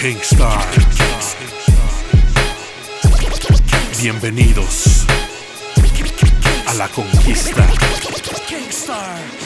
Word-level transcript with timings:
Kingstar. 0.00 0.58
Bienvenidos 4.00 5.04
a 6.66 6.72
la 6.72 6.88
conquista. 6.88 7.68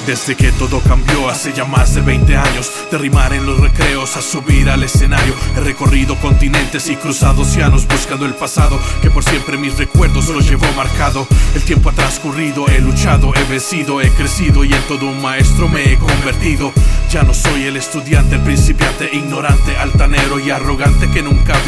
Desde 0.07 0.35
que 0.35 0.51
todo 0.53 0.81
cambió 0.81 1.29
hace 1.29 1.53
ya 1.53 1.65
más 1.67 1.95
de 1.95 2.01
20 2.01 2.37
años, 2.37 2.71
de 2.91 2.97
rimar 2.97 3.35
en 3.35 3.45
los 3.45 3.61
recreos 3.61 4.17
a 4.17 4.23
subir 4.23 4.71
al 4.71 4.83
escenario, 4.83 5.35
he 5.57 5.61
recorrido 5.61 6.17
continentes 6.17 6.89
y 6.89 6.97
cruzado 6.97 7.43
océanos 7.43 7.87
buscando 7.87 8.25
el 8.25 8.35
pasado, 8.35 8.79
que 9.03 9.11
por 9.11 9.23
siempre 9.23 9.59
mis 9.59 9.77
recuerdos 9.77 10.29
los 10.29 10.49
llevó 10.49 10.67
marcado. 10.75 11.27
El 11.55 11.63
tiempo 11.63 11.91
ha 11.91 11.93
transcurrido, 11.93 12.67
he 12.69 12.81
luchado, 12.81 13.35
he 13.35 13.45
vencido, 13.45 14.01
he 14.01 14.09
crecido 14.11 14.65
y 14.65 14.73
en 14.73 14.83
todo 14.89 15.07
un 15.07 15.21
maestro 15.21 15.69
me 15.69 15.93
he 15.93 15.99
convertido. 15.99 16.73
Ya 17.11 17.23
no 17.23 17.35
soy 17.35 17.65
el 17.65 17.77
estudiante, 17.77 18.37
el 18.37 18.43
principiante, 18.43 19.11
ignorante, 19.13 19.77
altanero 19.77 20.41
y 20.41 20.51
arrogante 20.51 21.11
que 21.11 21.23
nunca 21.23 21.55
ha 21.55 21.65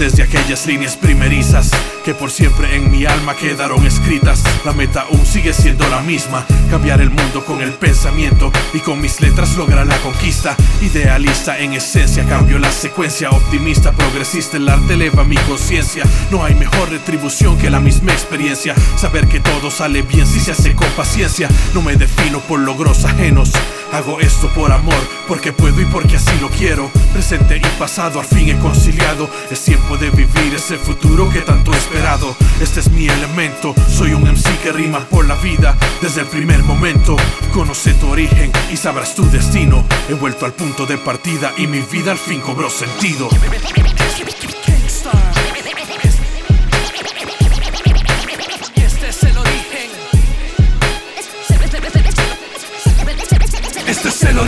vivido. 0.00 0.10
Desde 0.10 0.22
aquellas 0.22 0.66
líneas 0.66 0.96
primerizas 0.96 1.70
que 2.04 2.14
por 2.14 2.30
siempre 2.30 2.74
en 2.74 2.90
mi 2.90 3.04
alma 3.04 3.36
quedaron 3.36 3.86
escritas, 3.86 4.42
la 4.64 4.72
meta 4.72 5.02
aún 5.02 5.26
sigue 5.26 5.52
siendo 5.52 5.86
la 5.88 6.00
misma, 6.00 6.46
cambiar 6.70 7.02
el 7.02 7.10
mundo 7.10 7.44
con 7.44 7.60
el 7.60 7.74
pensamiento 7.74 8.50
y 8.72 8.80
con 8.80 9.00
mis 9.00 9.20
letras 9.20 9.56
lograr 9.56 9.86
la 9.86 9.98
conquista. 9.98 10.56
Idealista 10.80 11.58
en 11.58 11.74
esencia, 11.74 12.26
cambio 12.26 12.58
la 12.58 12.72
secuencia, 12.72 13.30
optimista, 13.30 13.92
progresista, 13.92 14.56
el 14.56 14.68
arte 14.68 14.94
eleva 14.94 15.22
mi 15.22 15.36
conciencia. 15.36 16.04
No 16.30 16.44
hay 16.44 16.54
mejor 16.54 16.88
retribución 16.88 17.58
que 17.58 17.68
la 17.68 17.80
misma 17.80 18.12
experiencia, 18.12 18.74
saber 18.96 19.28
que 19.28 19.40
todo 19.40 19.70
sale 19.70 20.02
bien 20.02 20.26
si 20.26 20.40
se 20.40 20.52
hace 20.52 20.74
con 20.74 20.88
paciencia. 20.96 21.48
No 21.74 21.82
me 21.82 21.96
defino 21.96 22.40
por 22.40 22.60
logros 22.60 23.04
ajenos. 23.04 23.52
Hago 23.92 24.20
esto 24.20 24.48
por 24.54 24.70
amor, 24.72 25.00
porque 25.26 25.52
puedo 25.52 25.80
y 25.80 25.84
porque 25.86 26.16
así 26.16 26.30
lo 26.40 26.48
quiero. 26.48 26.90
Presente 27.12 27.56
y 27.56 27.78
pasado 27.78 28.20
al 28.20 28.26
fin 28.26 28.48
he 28.48 28.58
conciliado. 28.58 29.28
Es 29.50 29.64
tiempo 29.64 29.96
de 29.96 30.10
vivir 30.10 30.54
ese 30.54 30.76
futuro 30.76 31.28
que 31.30 31.40
tanto 31.40 31.72
he 31.72 31.76
esperado. 31.76 32.36
Este 32.60 32.80
es 32.80 32.90
mi 32.90 33.08
elemento, 33.08 33.74
soy 33.88 34.14
un 34.14 34.22
MC 34.22 34.58
que 34.62 34.72
rima 34.72 35.00
por 35.10 35.26
la 35.26 35.34
vida 35.36 35.76
desde 36.00 36.20
el 36.20 36.26
primer 36.28 36.62
momento. 36.62 37.16
Conoce 37.52 37.94
tu 37.94 38.08
origen 38.08 38.52
y 38.72 38.76
sabrás 38.76 39.14
tu 39.14 39.28
destino. 39.30 39.84
He 40.08 40.14
vuelto 40.14 40.46
al 40.46 40.52
punto 40.52 40.86
de 40.86 40.96
partida 40.96 41.52
y 41.56 41.66
mi 41.66 41.80
vida 41.80 42.12
al 42.12 42.18
fin 42.18 42.40
cobró 42.40 42.70
sentido. 42.70 43.28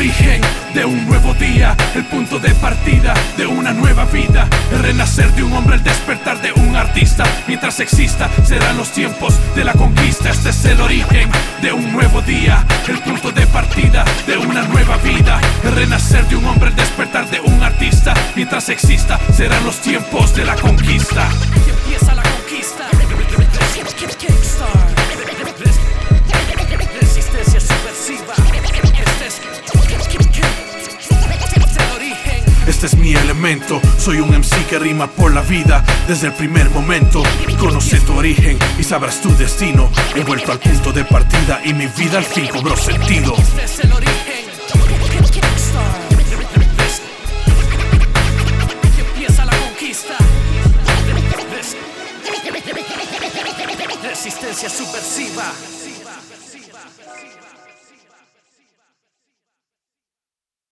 Origen 0.03 0.41
de 0.75 0.85
un 0.85 1.07
nuevo 1.07 1.33
día, 1.35 1.77
el 1.95 2.05
punto 2.07 2.41
de 2.41 2.53
partida 2.57 3.15
de 3.37 3.47
una 3.47 3.73
nueva 3.73 4.05
vida, 4.07 4.49
el 4.73 4.83
renacer 4.83 5.33
de 5.35 5.45
un 5.45 5.53
hombre, 5.53 5.77
el 5.77 5.85
despertar 5.85 6.43
de 6.43 6.51
un 6.51 6.75
artista. 6.75 7.23
Mientras 7.47 7.79
exista, 7.79 8.29
serán 8.45 8.77
los 8.77 8.91
tiempos 8.91 9.39
de 9.55 9.65
la 9.65 9.75
conquista. 9.75 10.31
Este 10.31 10.49
es 10.49 10.65
el 10.65 10.81
origen 10.81 11.31
de 11.61 11.73
un 11.73 11.93
nuevo 11.93 12.21
día, 12.21 12.67
el 12.89 12.99
punto 12.99 13.31
de 13.31 13.47
partida 13.47 14.05
de 14.27 14.39
una 14.39 14.65
nueva 14.65 14.97
vida, 14.97 15.41
el 15.63 15.73
renacer 15.77 16.27
de 16.27 16.35
un 16.35 16.47
hombre, 16.47 16.71
el 16.71 16.75
despertar 16.75 17.31
de 17.31 17.41
un 17.41 17.63
artista. 17.63 18.13
Mientras 18.35 18.71
exista, 18.71 19.21
serán 19.33 19.65
los 19.65 19.81
tiempos 19.83 20.35
de 20.35 20.45
la 20.45 20.57
conquista. 20.57 21.29
Este 32.83 32.97
es 32.97 33.01
mi 33.01 33.15
elemento, 33.15 33.81
soy 33.97 34.19
un 34.19 34.31
MC 34.31 34.67
que 34.67 34.77
rima 34.77 35.07
por 35.07 35.33
la 35.33 35.43
vida 35.43 35.85
desde 36.09 36.27
el 36.27 36.33
primer 36.33 36.69
momento. 36.71 37.23
Conoce 37.57 38.01
tu 38.01 38.13
origen 38.15 38.59
y 38.77 38.83
sabrás 38.83 39.21
tu 39.21 39.33
destino. 39.37 39.89
He 40.17 40.25
vuelto 40.25 40.51
al 40.51 40.59
punto 40.59 40.93
de 40.93 41.05
partida 41.05 41.61
y 41.65 41.75
mi 41.75 41.87
vida 41.87 42.19
al 42.19 42.25
fin 42.25 42.49
cobró 42.49 42.77
sentido. 42.77 43.37
Este 43.37 43.65
es 43.65 43.85
el 43.85 43.93
origen. 43.93 44.13
Resistencia 54.03 54.69
subversiva. 54.69 55.53